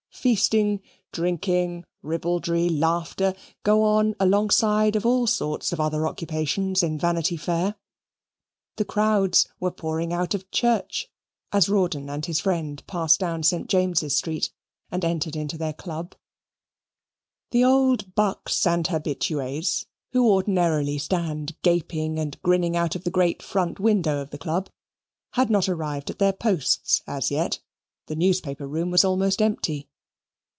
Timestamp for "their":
15.57-15.73, 26.19-26.33